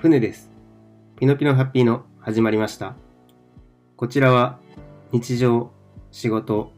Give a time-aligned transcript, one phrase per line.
[0.00, 0.50] 船です。
[1.18, 2.96] ピノピノハッピーの始まりました。
[3.96, 4.58] こちらは
[5.12, 5.72] 日常、
[6.10, 6.72] 仕事、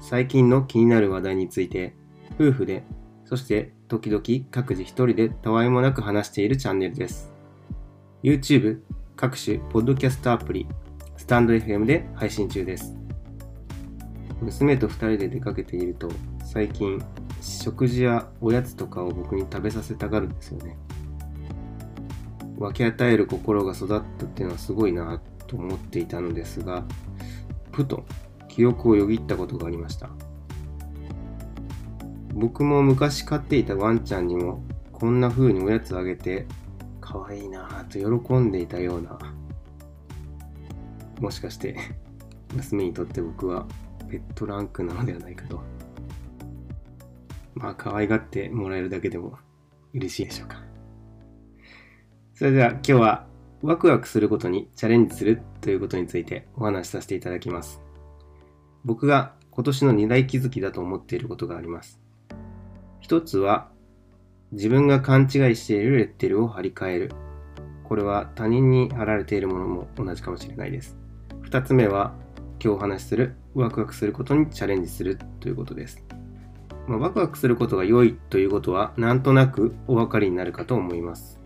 [0.00, 1.94] 最近の気になる話題について
[2.34, 2.82] 夫婦で、
[3.26, 7.32] そして時々各自一人でたわいもなく話しているチャンネルです。
[8.24, 8.80] YouTube、
[9.14, 10.66] 各種ポッドキャストアプリ、
[11.16, 12.96] スタンド FM で配信中です。
[14.40, 16.10] 娘と二人で出かけていると
[16.44, 17.00] 最近
[17.40, 20.76] 食事やおやつとかを僕に食べさせたがるんですよね。
[22.56, 26.84] 分け与える心が育ったっていうのはすごいなと思っていたのですが、
[27.72, 28.04] ふと
[28.48, 30.10] 記憶をよぎったことがありました。
[32.32, 36.46] 僕も昔飼っていたワンちゃんにもこんな風におやつあげて
[37.00, 39.18] 可愛いなぁと喜んでいたような。
[41.20, 41.76] もしかして
[42.54, 43.66] 娘にとって僕は
[44.08, 45.60] ペットランクなのではないかと。
[47.54, 49.38] まあ可愛がってもらえるだけでも
[49.92, 50.73] 嬉しいでしょうか。
[52.34, 53.26] それでは今日は
[53.62, 57.80] ワクワクすることにチャレンジするということについてお話しさせていただきます。
[58.84, 62.00] 僕が今年の二大気づきだと思っていることがあります。
[62.98, 63.68] 一つは
[64.50, 67.12] 自分が勘違いしているレッテルを貼り替える。
[67.84, 70.96] これは他人に貼られているものも同じかもしれないです。
[71.42, 72.14] 二つ目は
[72.60, 76.04] 今日お話しするワクワクすることにチャレンジするということです。
[76.88, 81.43] まあ、ワクワクすることが良いということはなんとなくお分かりになるかと思います。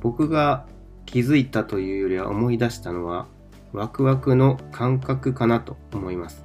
[0.00, 0.66] 僕が
[1.04, 3.26] 気づいたというよりは思い出したのは
[3.72, 6.44] ワクワクの感覚かなと思います。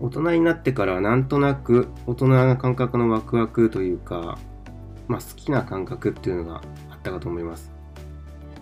[0.00, 4.38] 大人になってからなんとなく大人な感覚のワクワクというか、
[5.08, 7.70] まあ、好きな感覚っていうのがあったかと思います。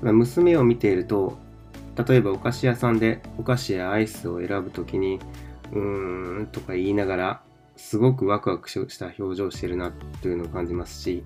[0.03, 1.39] 娘を見ていると
[2.09, 5.19] 例えばお菓子屋さんでお菓子やアイスを選ぶときに
[5.73, 7.43] うーんとか言いながら
[7.77, 11.25] すごくワクワクした表情をしてるなというのを感じますし、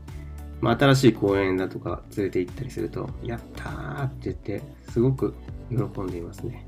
[0.63, 5.35] まあ、新しい公園だとか連れて行ったりすると、やったーって言って、すごく
[5.71, 6.65] 喜んでいますね。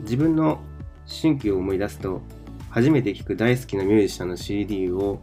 [0.00, 0.58] 自分の
[1.22, 2.20] 春季を思い出すと、
[2.70, 5.20] 初めて聴く大好きなミュージシャンの CD を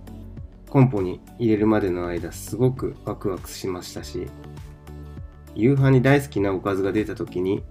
[0.70, 4.28] コンポに入れるまでの間、すごくワクワクしましたし、
[5.54, 7.62] 夕飯に大好きなおかずが出た時に、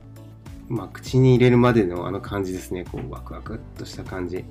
[0.69, 4.45] まあ、口に入れるまでのあの感じですね、こうワクワクっとした感じ。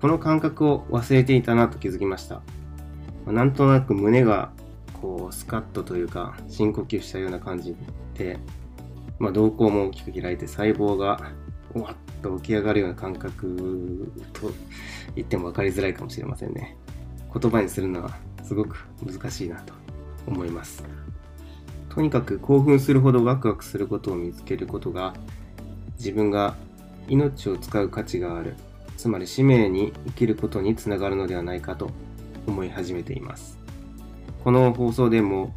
[0.00, 2.42] この感覚を忘れていたなと気づきました。
[3.26, 4.50] まなんとなく胸が
[5.00, 7.76] こうスカッとというか深呼吸したような感じ
[8.14, 8.38] で、
[9.18, 11.20] まあ、瞳孔も大きく開いて細胞が
[11.74, 14.50] わっと起き上がるような感覚と
[15.16, 16.76] 言っても分かりづらいかもしれませんね。
[17.32, 19.72] 言葉にするのはすごく難しいなと
[20.26, 20.84] 思います。
[21.88, 25.14] とにかく興奮するほどワクワクすることを見つけることが
[25.98, 26.54] 自分が
[27.08, 28.54] 命を使う価値がある
[28.96, 31.90] つまり使命に生きることにつながるのではないかと
[32.46, 33.58] 思い始めています。
[34.42, 35.54] この放送でも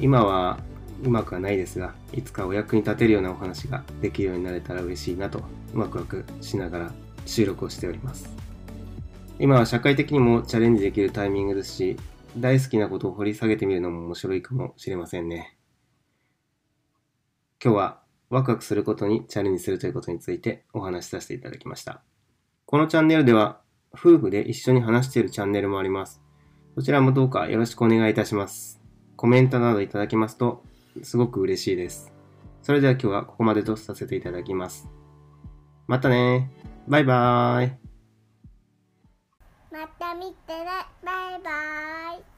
[0.00, 0.58] 今は
[1.02, 5.42] うまくはないですが、いつかお役に立てるようなお話ができるようになれたら嬉しいなと
[5.74, 6.92] ワクワクしながら
[7.26, 8.30] 収録をしております。
[9.38, 11.96] 今は社会的にもチャレンジできるタイミングですし、
[12.36, 15.56] 大好きなことを掘り下げてみるのも面白いかもしれませんね。
[17.62, 22.02] 今日はワクワクすることにチャレンジするということについてお話しさせていただきました。
[22.66, 23.61] このチャンネルでは
[23.94, 26.22] 夫婦で一緒に話しているチャンネルもあります。
[26.74, 28.80] そちらもどうかよろしくお願いいたします。
[29.16, 30.62] コメントなどいただけますと、
[31.02, 32.12] すごく嬉しいです。
[32.62, 34.88] それでは今日はここまでとさせていただきます。
[35.86, 36.50] またね
[36.88, 37.72] バイバーイ
[39.70, 40.66] また見てね
[41.04, 42.31] バイバーイ